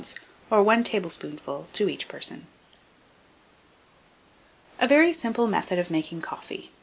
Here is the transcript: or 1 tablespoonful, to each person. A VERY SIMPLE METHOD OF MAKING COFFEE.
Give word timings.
or 0.49 0.63
1 0.63 0.83
tablespoonful, 0.83 1.67
to 1.73 1.87
each 1.87 2.07
person. 2.07 2.47
A 4.79 4.87
VERY 4.87 5.13
SIMPLE 5.13 5.45
METHOD 5.45 5.77
OF 5.77 5.91
MAKING 5.91 6.21
COFFEE. 6.21 6.71